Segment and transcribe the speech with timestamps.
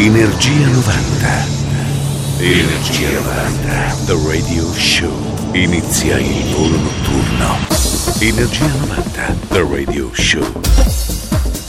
[0.00, 1.46] Energia 90.
[2.38, 3.96] Energia 90.
[4.06, 5.10] The Radio Show.
[5.54, 7.58] Inizia il volo notturno.
[8.20, 9.36] Energia 90.
[9.48, 10.60] The Radio Show.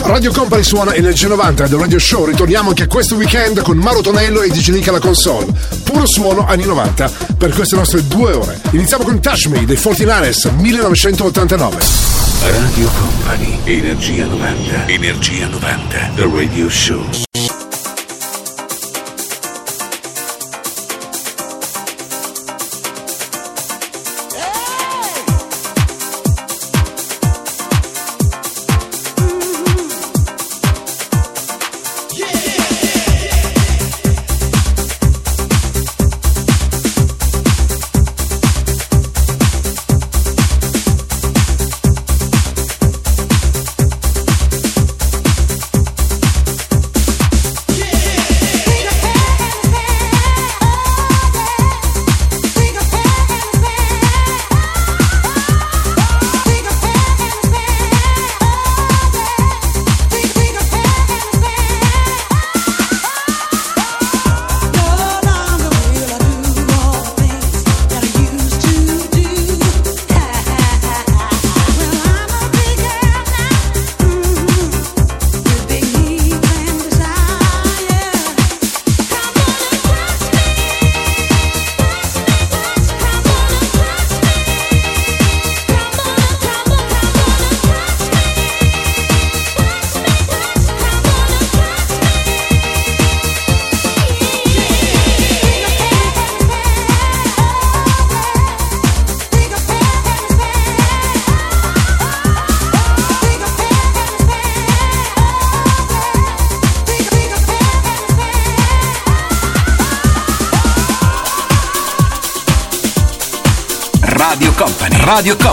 [0.04, 2.26] Radio Company suona Energia 90 del Radio Show.
[2.26, 5.48] Ritorniamo anche questo weekend con Mauro Tonello e DJ Nick alla console.
[5.84, 8.62] Puro suono anni 90 per queste nostre due ore.
[8.74, 11.78] Iniziamo con Touch Me dei 49ers 1989.
[12.42, 13.58] Radio Company.
[13.64, 14.86] Energia 90.
[14.86, 16.12] Energia 90.
[16.14, 17.69] The Radio Show.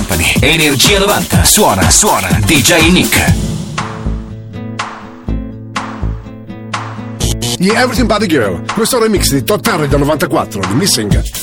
[0.06, 3.34] Company, Energia 90, suona, suona, DJ Nick.
[7.56, 11.35] Gli Everything Body Girl, questo remix di Todd Terry del 94 di Missing.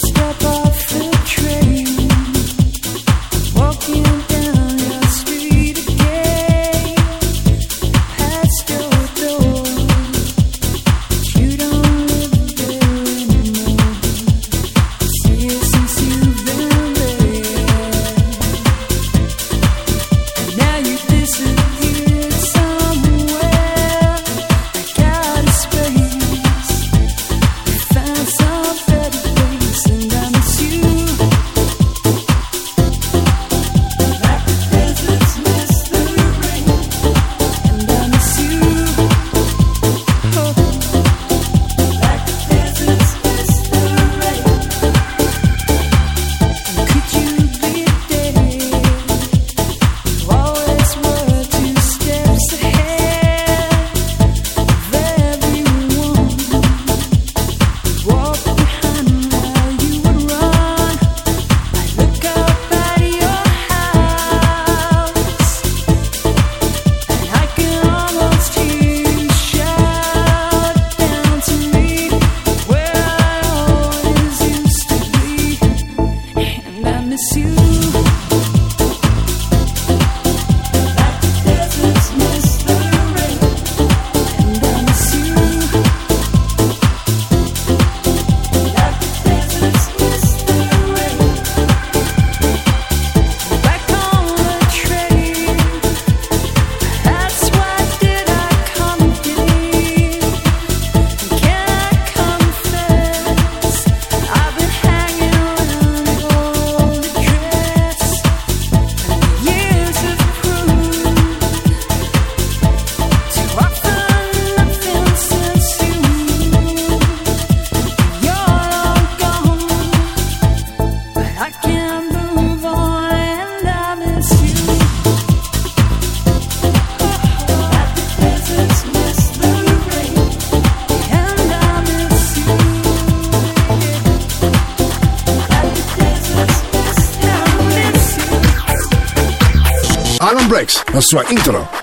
[140.94, 141.82] La sua intro.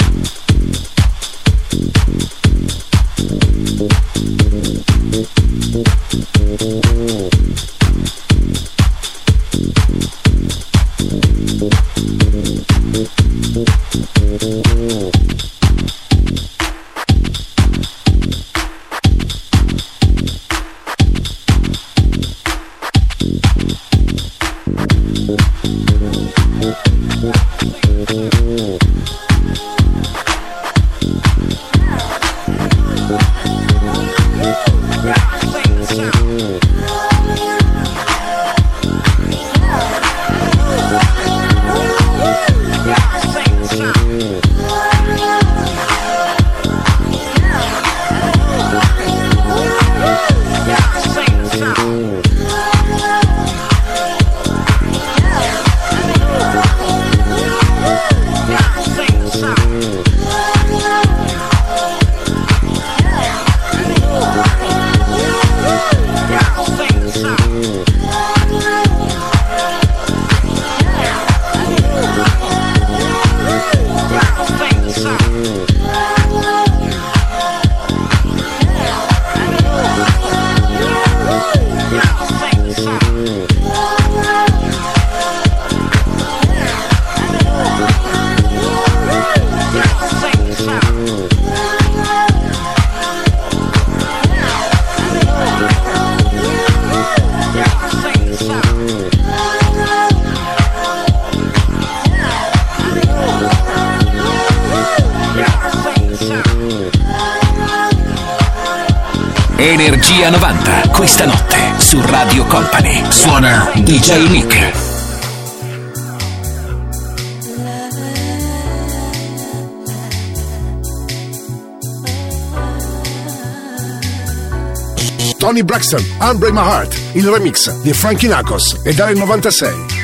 [125.56, 129.94] Tony Braxton, Unbreak My Heart, il remix di Frankie Knuckles e dal 96.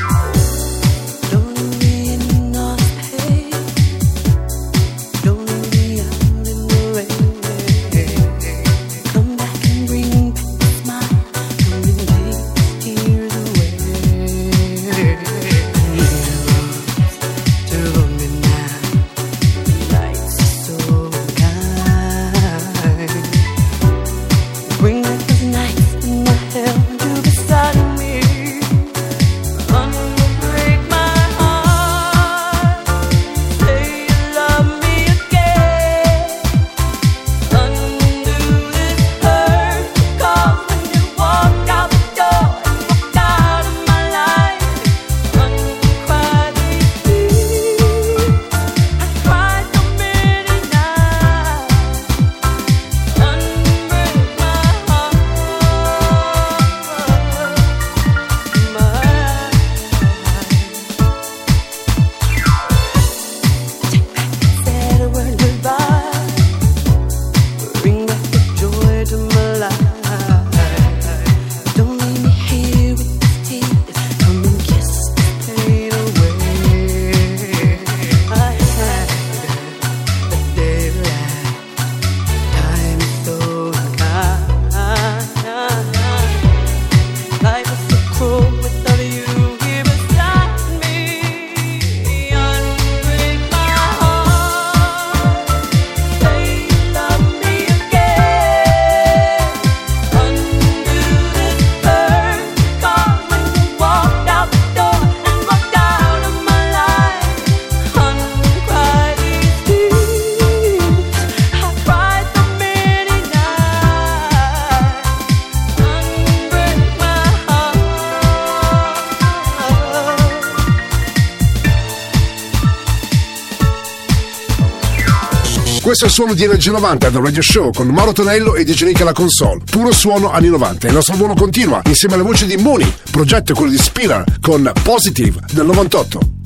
[126.01, 128.85] Questo è il suono di Energia 90 del Radio Show con Mauro Tonello e DJ
[128.85, 129.61] Nick alla console.
[129.63, 130.87] Puro suono anni 90.
[130.87, 135.39] Il nostro buono continua insieme alle voci di Mooney, progetto quello di Spiller con Positive
[135.51, 136.40] del 98.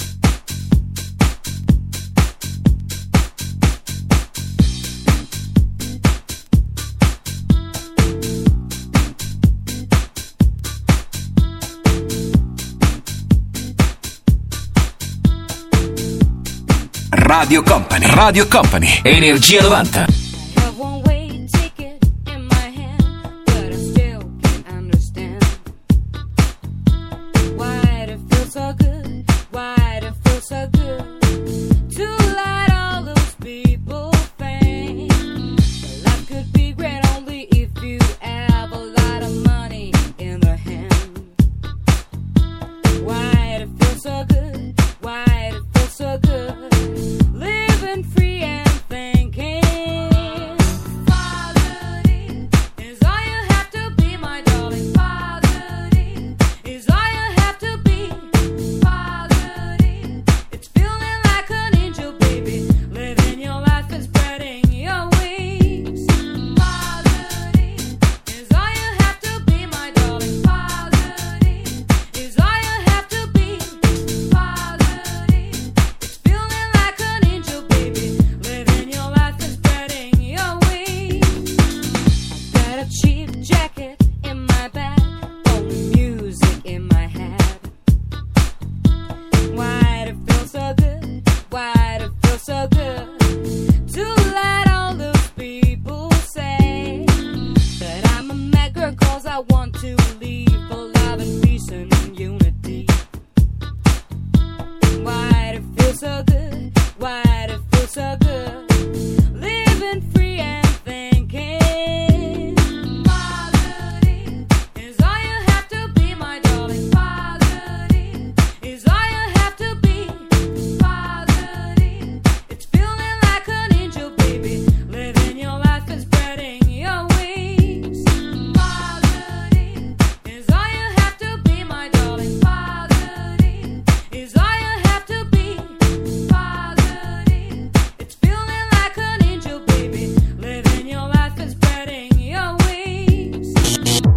[17.38, 20.25] Radio Company, Radio Company, Energia 90.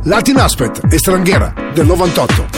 [0.09, 2.58] Latin Aspect e Stranghera del 98.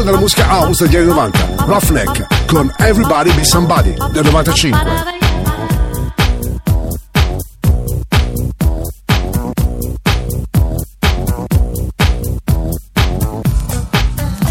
[0.00, 5.18] Pezzo della musica house degli anni 90, Roughneck, con Everybody Be Somebody del 95.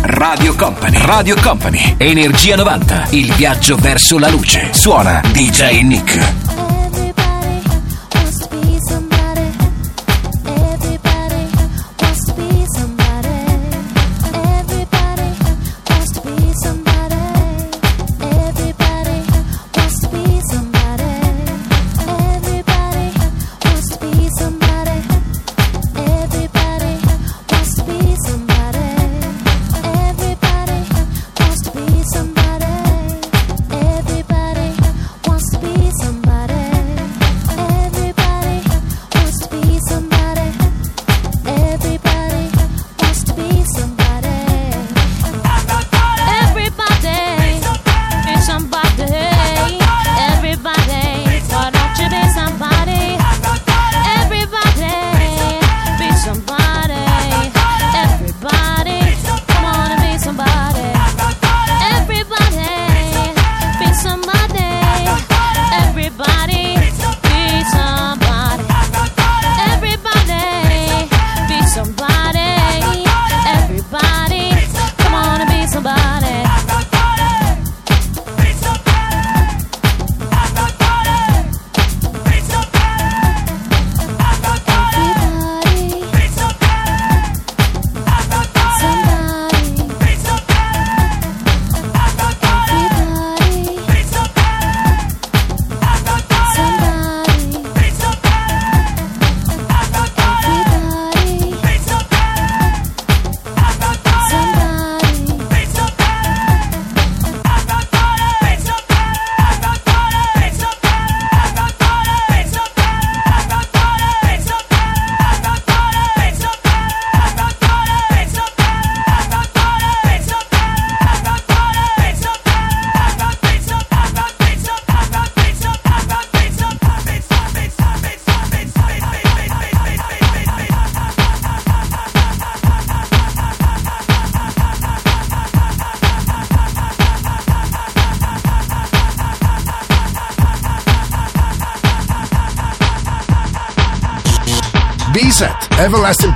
[0.01, 4.69] Radio Company, Radio Company, Energia 90, il viaggio verso la luce.
[4.71, 6.48] Suona DJ Nick.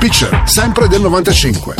[0.04, 1.76] Picture, sempre del 95.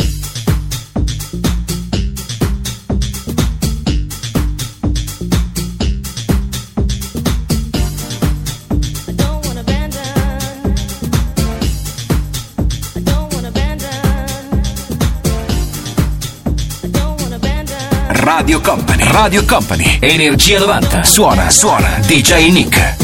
[18.08, 23.03] Radio Company, Radio Company, Energia 90, suona, suona, DJ Nick.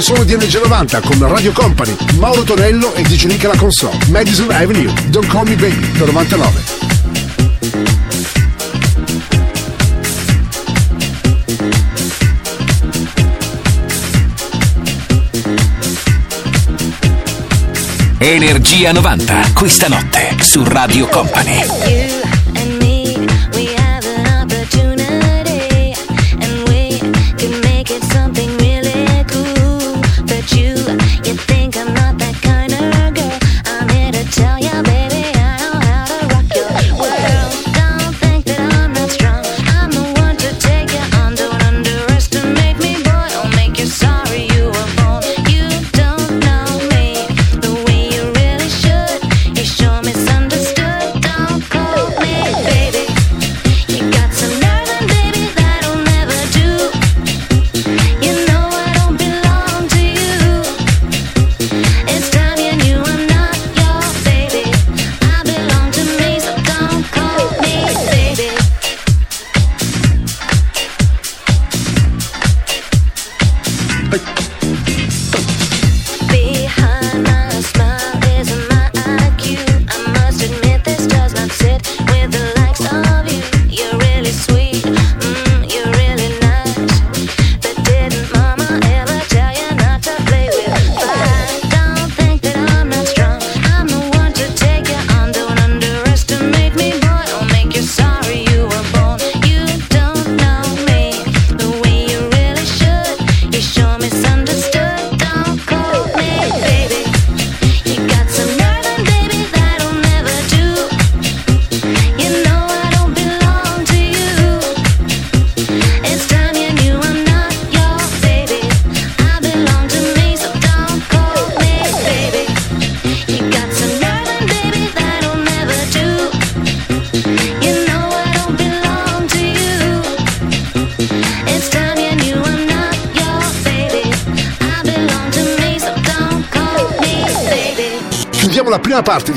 [0.00, 3.98] Il suono di NG90 con Radio Company, Mauro Tonello e DJ Nick alla console.
[4.08, 6.62] Madison Avenue, Don't Call Me Baby, del 99.
[18.20, 21.99] Energia 90, questa notte su Radio Company.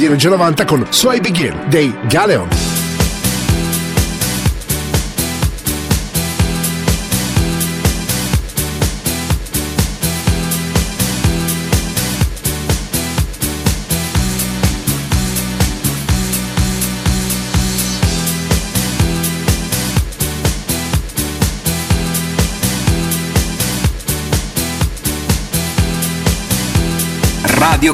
[0.04, 2.50] Di Energia 90 con So I Begin dei Galeon.
[27.84, 27.94] Radio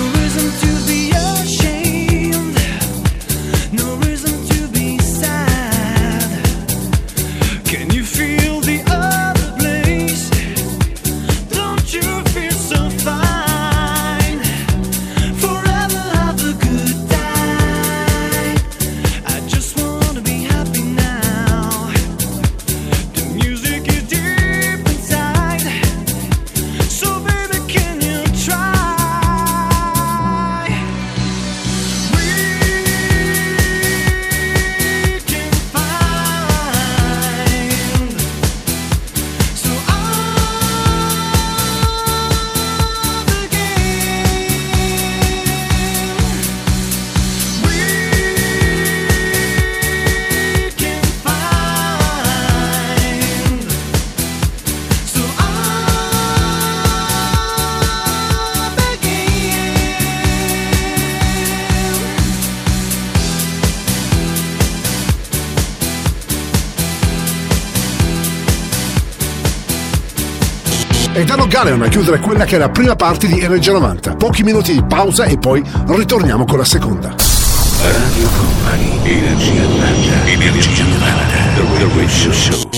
[71.51, 74.15] Galleon a chiudere quella che è la prima parte di Energia 90.
[74.15, 77.09] Pochi minuti di pausa e poi ritorniamo con la seconda.
[77.09, 82.69] Radio Company, Energia 90, Energia 90, The Radio Show.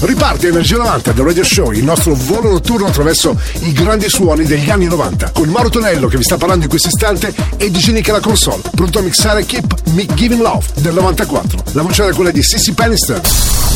[0.00, 4.68] Riparte Energia 90 del Radio Show, il nostro volo notturno attraverso i grandi suoni degli
[4.68, 8.12] anni 90, con Mauro Tonello che vi sta parlando in questo istante e Digini che
[8.12, 11.62] la console, pronto a mixare Keep Me Giving Love del 94.
[11.72, 13.22] La voce era quella di Sissy Pennister.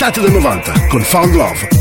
[0.00, 1.77] Estate del 90 con Found Love.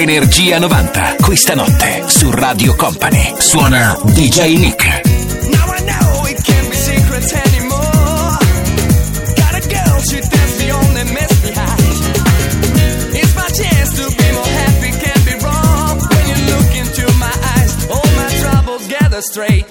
[0.00, 3.34] Energia 90, questa notte su Radio Company.
[3.36, 5.02] Suona DJ Nick.
[5.50, 8.38] Now I know it can't be secret anymore.
[9.36, 11.52] Got a girl, she danced on and messed me.
[13.12, 15.98] It's my chance to be more happy, can't be wrong.
[15.98, 19.66] When you look into my eyes, all my troubles gather straight.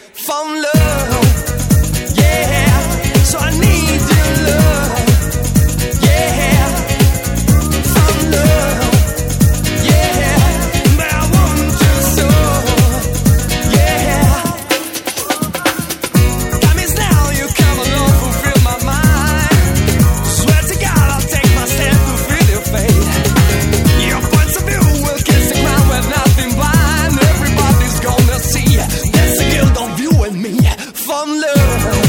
[31.10, 32.09] van lucht.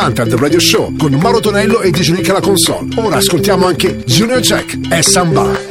[0.00, 2.88] 90 The Radio Show con Mauro Tonello e DJ Nick alla console.
[2.96, 5.69] Ora ascoltiamo anche Junior Jack e Samba.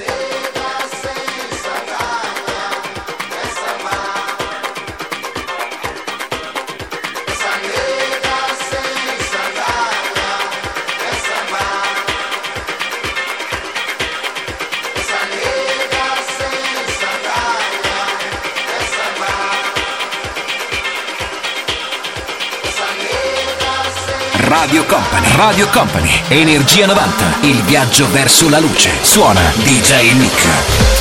[25.39, 28.91] Radio Company, Energia 90, il viaggio verso la luce.
[29.04, 30.98] Suona DJ Nick.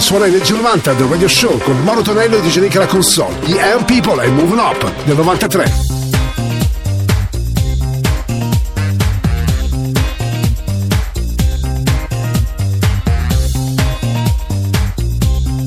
[0.00, 2.86] di Suona i Leggi 90 del Radio Show con Mauro Tonello e DJ Nick alla
[2.86, 5.72] console, gli M People e Move Up del 93.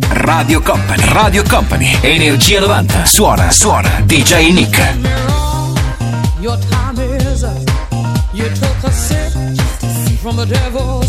[0.09, 4.95] Radio Company, Radio Company, Energia 90, suona, suona, DJ Nick.
[6.39, 7.71] Your time is up.
[8.33, 9.31] You took a sip
[10.21, 11.02] from the devil.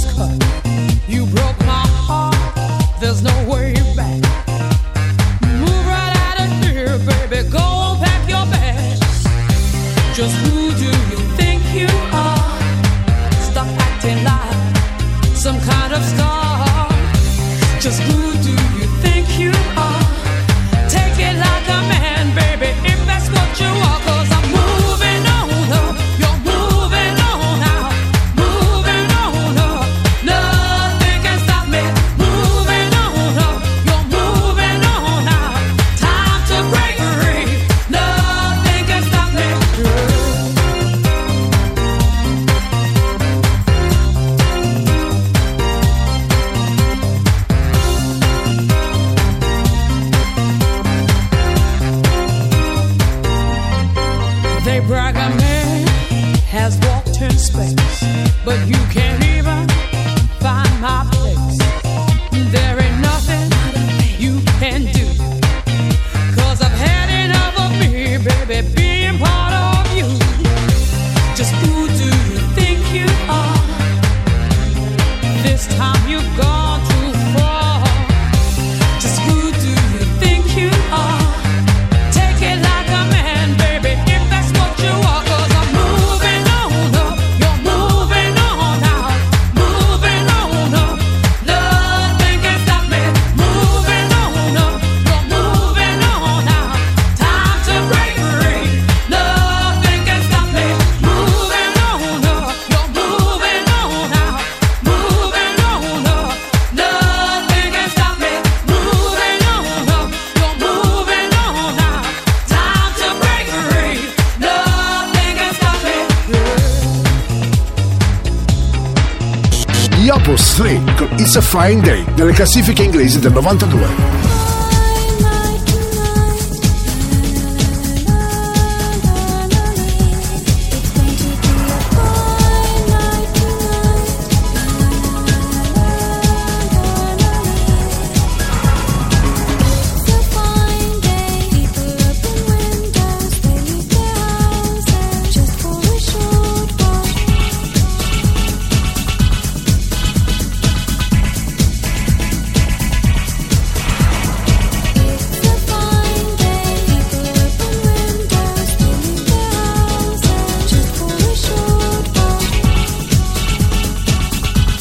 [121.37, 124.24] It's a Fine Day nelle classifiche inglesi del 92.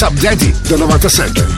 [0.00, 0.54] What's Up Daddy?
[0.68, 1.57] Del 97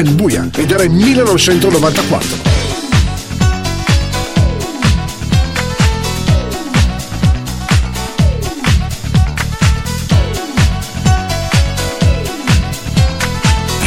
[0.00, 2.58] è buia ed era il 1994.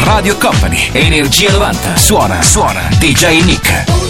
[0.03, 4.03] Radio Company, Energia 90, suona, suona, DJ Nick.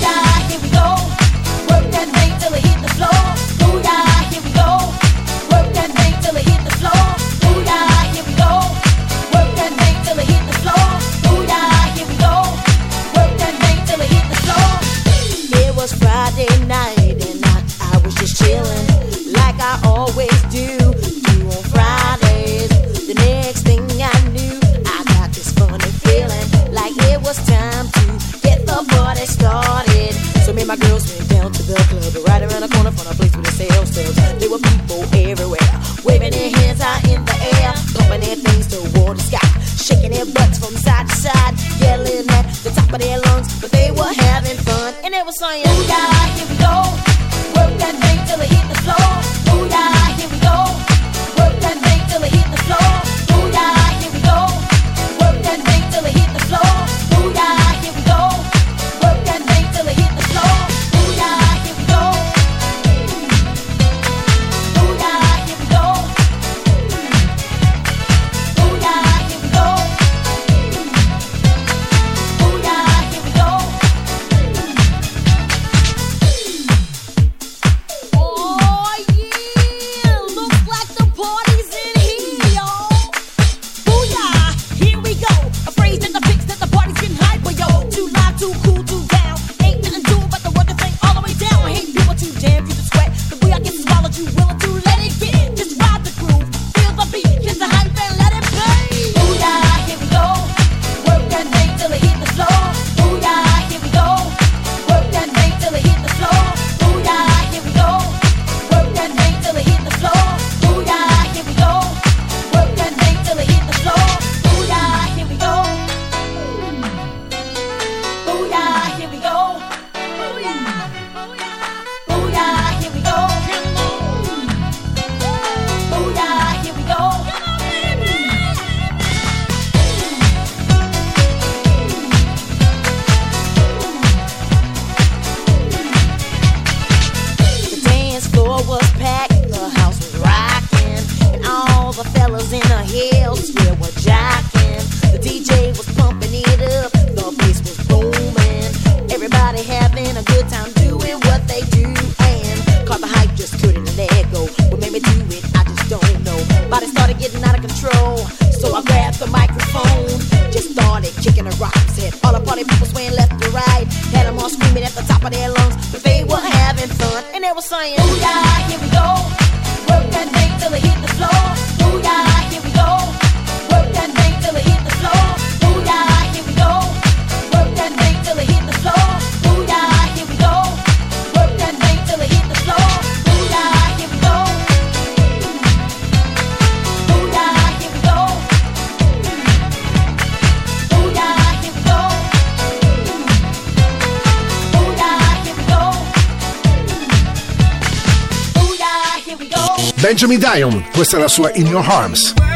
[200.24, 202.53] Benjamin Dion, questa è la sua In Your Arms.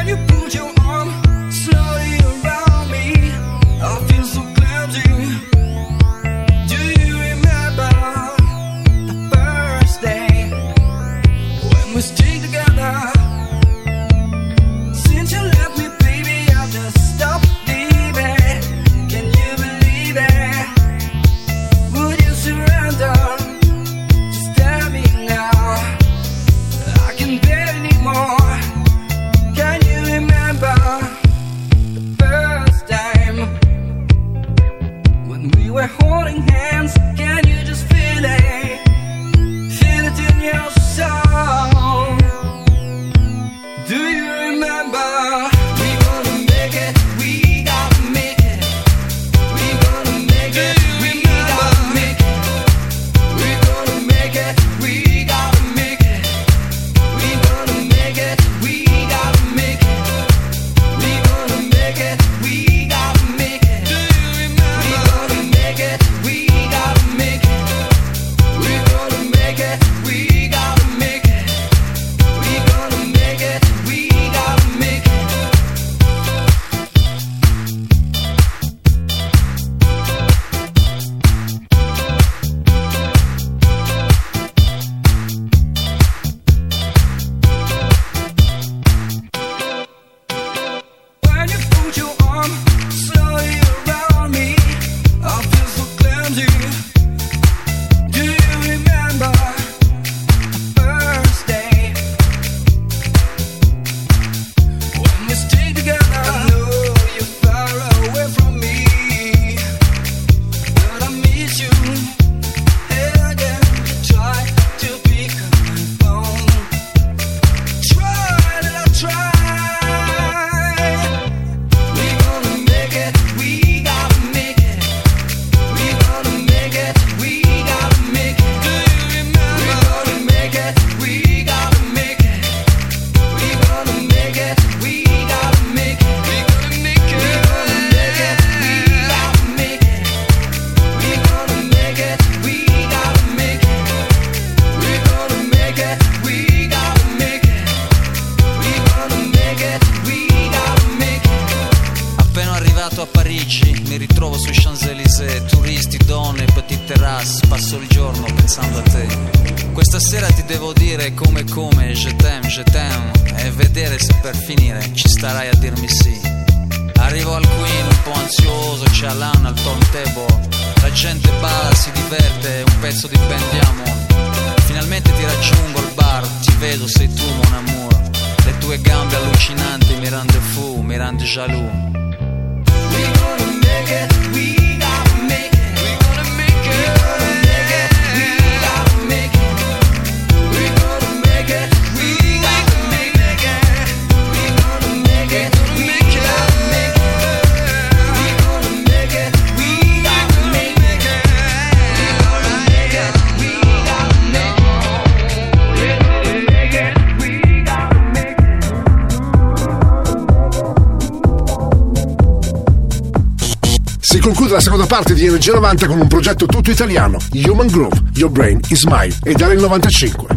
[215.48, 219.56] Energia 90 con un progetto tutto italiano, Human Groove, Your Brain is Mine, e dal
[219.56, 220.37] 95.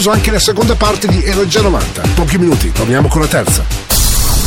[0.00, 2.02] concluso anche la seconda parte di Energia 90.
[2.14, 3.62] Pochi minuti, torniamo con la terza.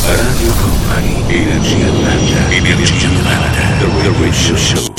[0.06, 4.93] Radio Company, Energia 90, Energia 90, The Radio Show.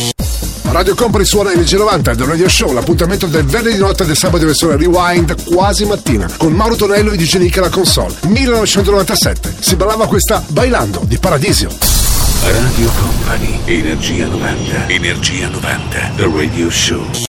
[0.71, 4.47] Radio Company suona Energia 90 del Radio Show, l'appuntamento del venerdì notte del sabato in
[4.47, 8.15] versione Rewind quasi mattina con Mauro Tonello e DJ Nick alla console.
[8.23, 11.69] 1997 si ballava questa Bailando di Paradiso.
[12.43, 17.24] Radio Company, Energia 90, Energia 90, The Radio Show.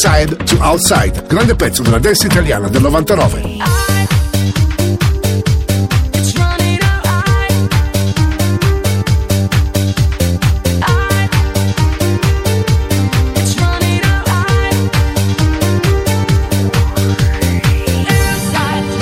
[0.00, 3.56] Inside to Outside, grande pezzo della dance italiana del 99.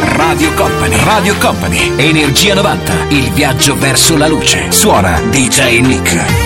[0.00, 0.96] Radio Company.
[1.04, 1.92] Radio Company.
[1.98, 2.92] Energia 90.
[3.10, 4.72] Il viaggio verso la luce.
[4.72, 6.45] Suona DJ Nick.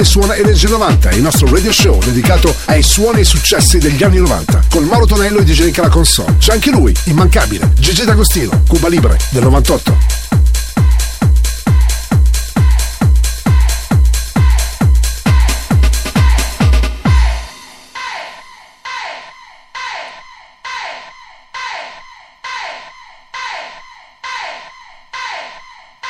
[0.00, 4.18] Company suona Energia 90, il nostro radio show dedicato ai suoni e successi degli anni
[4.18, 6.36] 90, con Mauro Tonello e DJ console.
[6.38, 10.09] C'è anche lui, immancabile, Gigi D'Agostino, Cuba Libre del 98.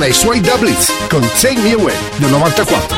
[0.00, 2.97] E i suoi Da Blitz con Take Me Away del 94.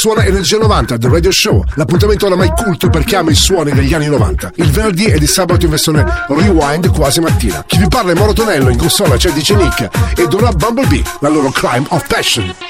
[0.00, 3.92] Suona Energia 90 The Radio Show, l'appuntamento oramai culto per chi ama i suoni degli
[3.92, 4.52] anni 90.
[4.54, 7.62] Il venerdì e di sabato in versione rewind quasi mattina.
[7.66, 11.28] Chi vi parla è Moro Tonello, in consola c'è DJ Nick ed ora Bumblebee, la
[11.28, 12.69] loro Crime of Passion.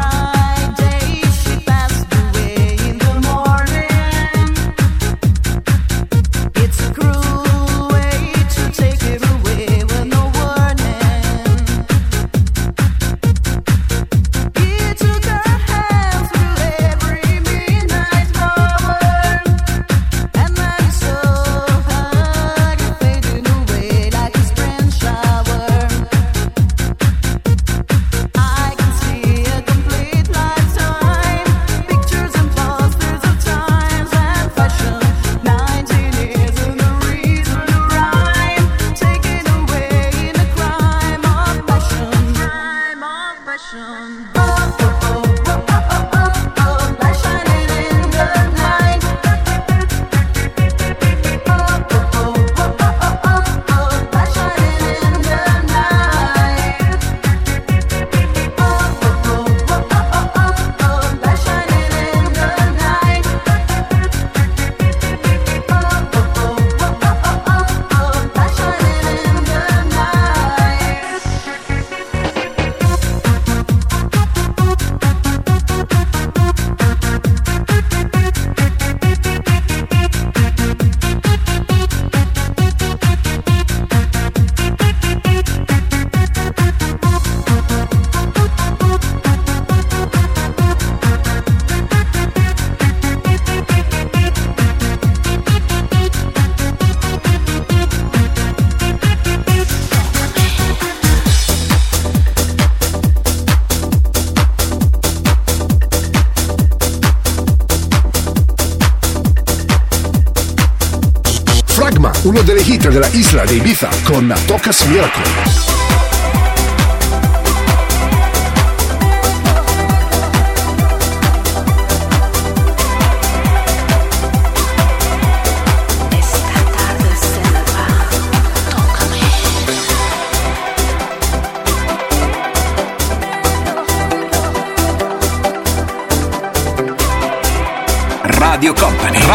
[112.31, 115.80] uno delle hit la isla de Ibiza con Tocas Miracle.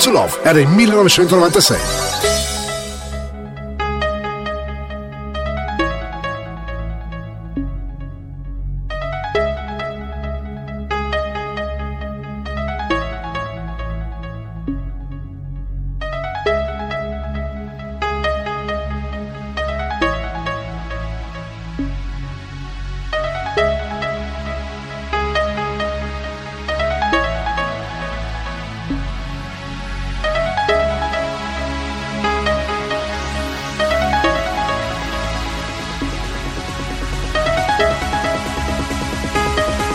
[0.00, 2.09] to Love era il 1996.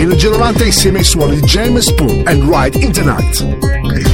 [0.00, 4.13] il gelolante insieme ai suoni di James Spoon and Ride in the Night.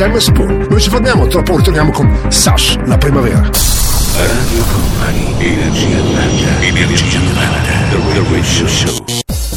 [0.00, 0.66] Jam Spoon.
[0.70, 3.38] Noi ci fermiamo, tra poco torniamo con Sash, la primavera.
[3.40, 7.60] Radio Company, Energia 90, Energia 90,
[7.90, 9.04] The Radio Show.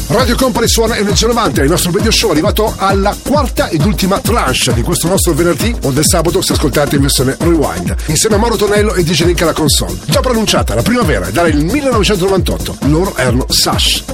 [0.08, 4.18] Radio Company suona Energia 90, il nostro video show è arrivato alla quarta ed ultima
[4.18, 8.38] tranche di questo nostro venerdì o del sabato se ascoltate in versione rewind, insieme a
[8.38, 9.96] Mauro Tonello e DJ Nick alla console.
[10.04, 14.04] Già pronunciata la primavera, era il 1998, loro erano Sash.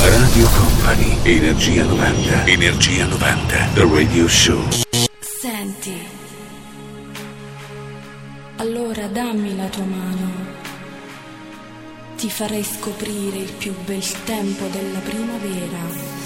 [0.00, 4.86] Radio Company, Energia 90, Energia 90, The Radio Show.
[12.58, 16.17] vorrei scoprire il più bel tempo della primavera.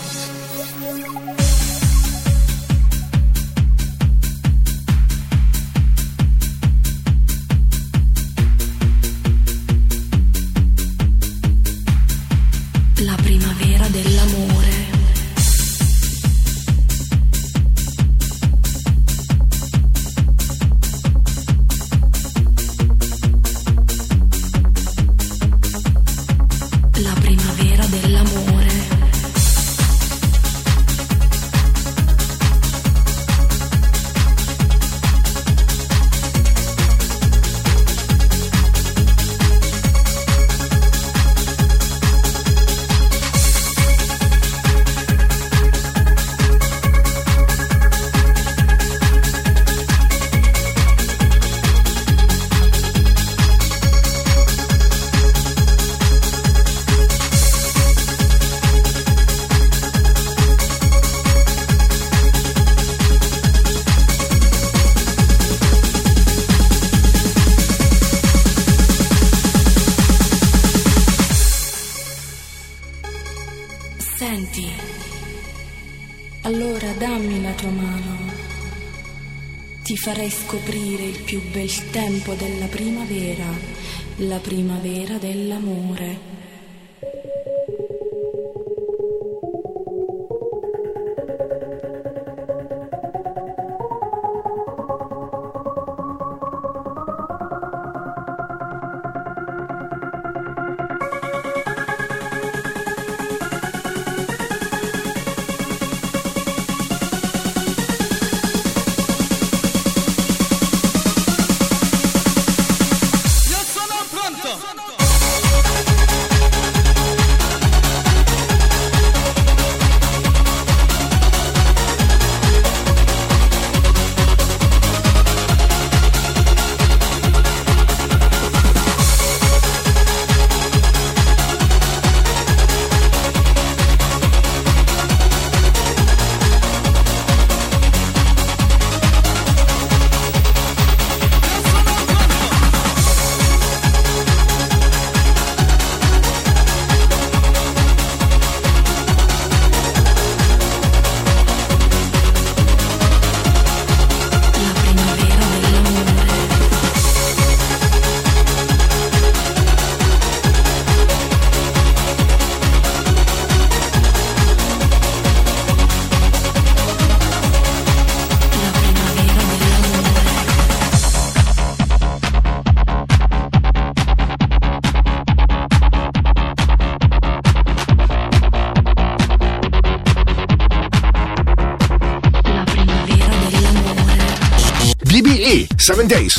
[81.63, 83.47] il tempo della primavera,
[84.17, 86.22] la primavera dell'amore.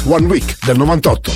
[0.03, 1.31] Days, One Week del 98.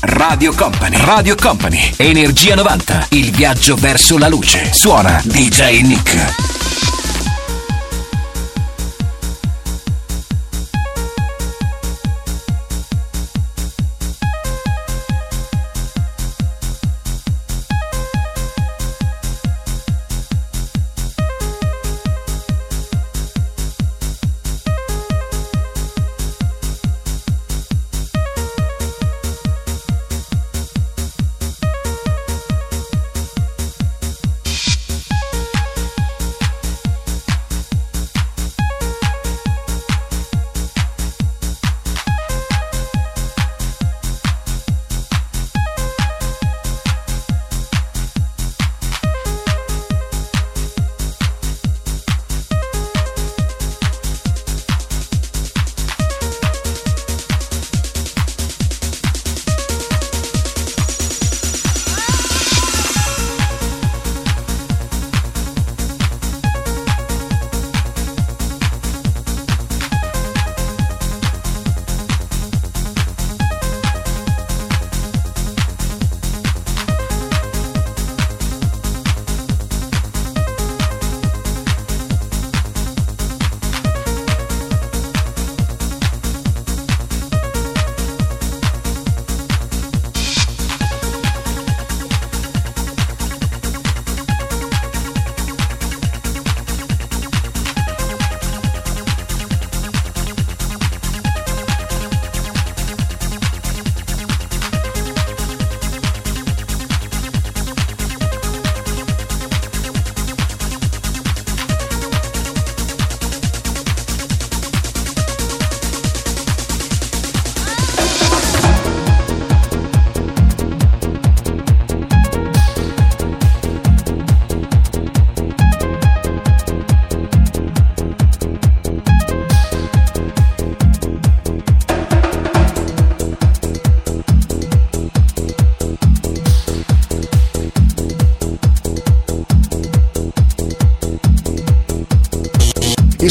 [0.00, 4.72] Radio Company, Radio Company, Energia 90, il viaggio verso la luce.
[4.72, 6.53] Suona DJ Nick.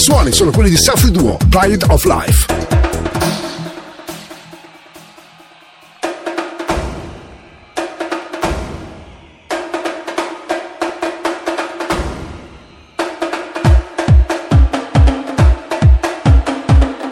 [0.04, 2.46] Suoni sono quelli di Selfie Duo, Pride of Life.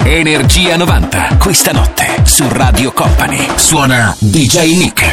[0.03, 3.47] Energia 90, questa notte su Radio Company.
[3.55, 5.10] Suona DJ Nick.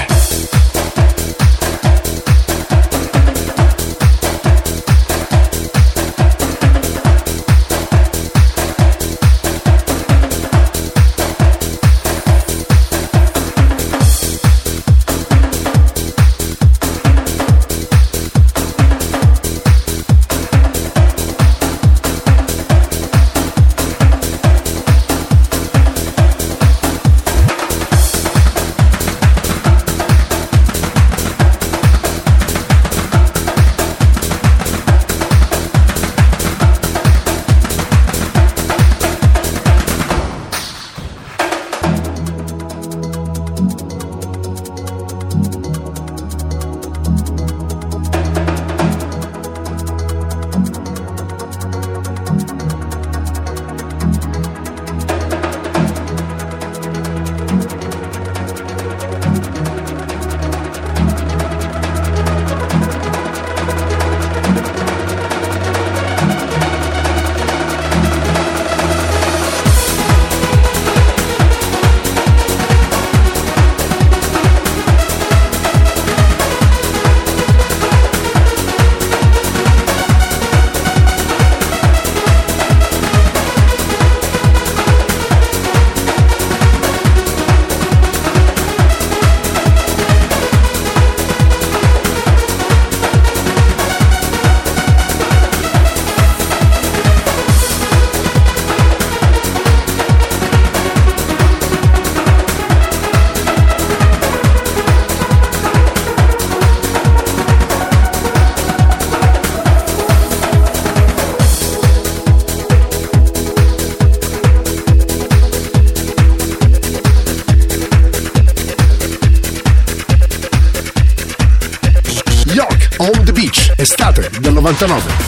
[124.80, 125.27] 99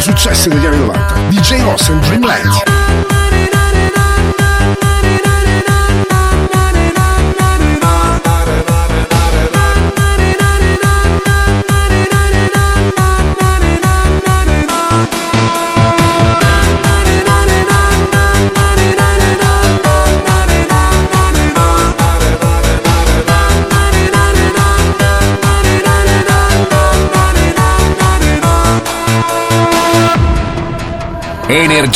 [0.00, 1.28] successi degli anni 90.
[1.28, 2.24] DJ Ross and Dream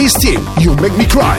[0.00, 0.28] Chris T,
[0.60, 1.38] You Make Me Cry.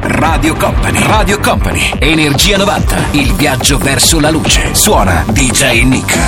[0.00, 4.74] Radio Company, Radio Company, Energia 90, il viaggio verso la luce.
[4.74, 6.18] Suona DJ Nick.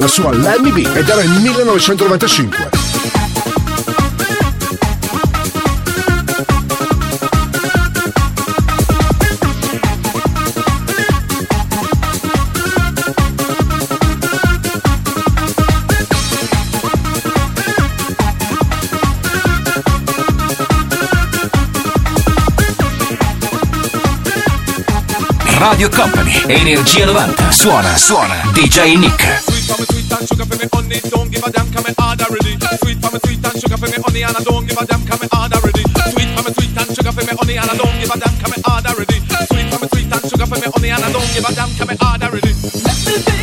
[0.00, 2.70] la sua Lemmy B ed era il 1995.
[25.58, 27.50] Radio Company, Energia 90.
[27.50, 29.49] Suona, suona, DJ Nick.
[31.40, 32.58] give a damn, come hard already.
[32.84, 35.04] Sweet for me, sweet and sugar for me, honey, and I don't give a damn,
[35.06, 35.84] come and hard already.
[36.12, 38.36] Sweet for me, sweet and sugar for me, honey, and I don't give a damn,
[38.40, 39.18] come and hard already.
[39.48, 41.70] Sweet for me, sweet and sugar for me, honey, and I don't give a damn,
[41.78, 42.52] come and hard already.
[42.84, 43.39] Let me be.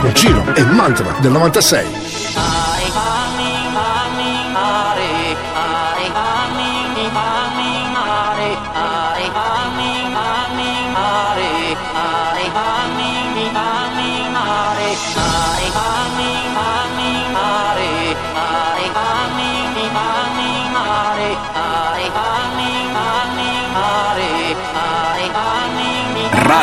[0.00, 2.15] Con Ciro e Mantra del 96.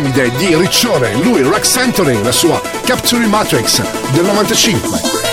[0.00, 3.82] Piramide di Riccione, lui Rex Anthony, la sua Capturing Matrix
[4.12, 5.29] del 95.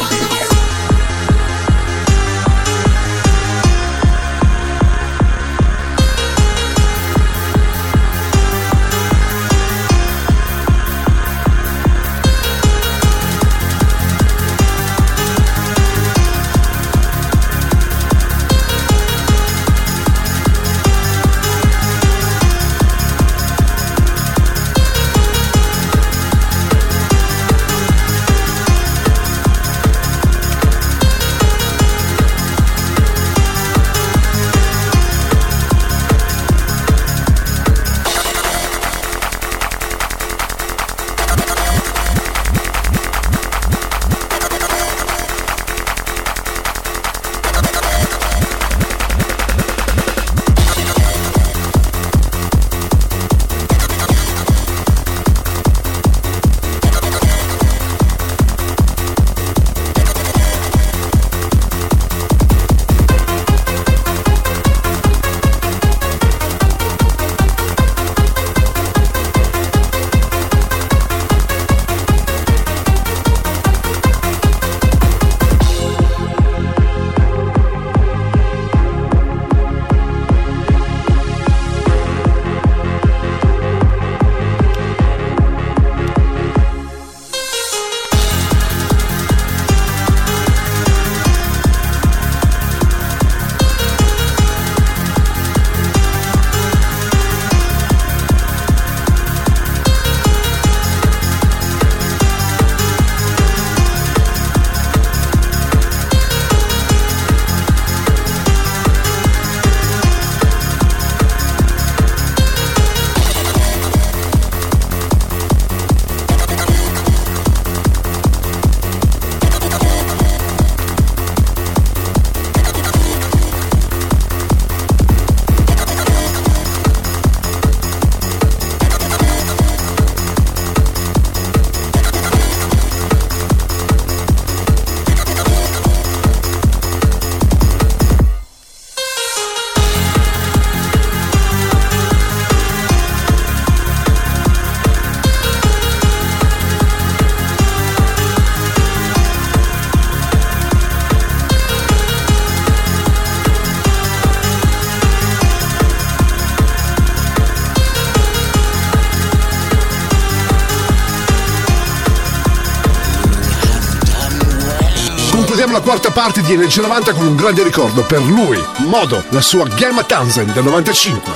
[165.78, 169.68] la quarta parte di Energia 90 con un grande ricordo per lui, Modo, la sua
[169.68, 171.32] Gemma Townsend del 95.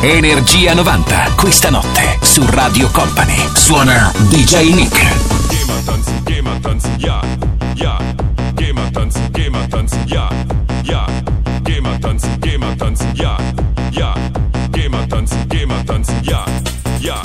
[0.00, 3.48] Energia 90, questa notte su Radio Company.
[3.54, 5.48] Suona DJ Nick.
[5.48, 7.20] Gema tanzi, gema tanzi, ya,
[7.74, 7.98] ya.
[8.54, 10.28] Gema tanzi, gema tanzi, ya,
[10.82, 11.04] ya.
[11.62, 13.36] Gema tanzi, gema tanzi, ya.
[15.10, 16.44] tanzen, geh mal tanzen, ja,
[17.00, 17.20] ja.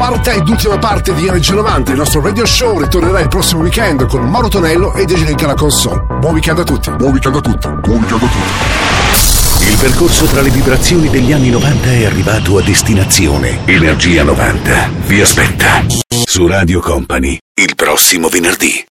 [0.00, 4.06] quarta ed ultima parte di Energia 90, il nostro radio show ritornerà il prossimo weekend
[4.06, 6.00] con Mauro Tonello e Desiree la console.
[6.18, 6.90] Buon weekend a tutti.
[6.92, 7.68] Buon weekend a tutti.
[7.68, 9.68] Buon weekend a tutti.
[9.70, 13.58] Il percorso tra le vibrazioni degli anni 90 è arrivato a destinazione.
[13.66, 15.84] Energia 90 vi aspetta.
[16.24, 18.89] Su Radio Company, il prossimo venerdì.